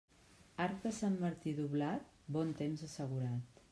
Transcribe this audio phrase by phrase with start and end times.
[0.65, 3.51] Arc de Sant Martí doblat, bon temps assegurat.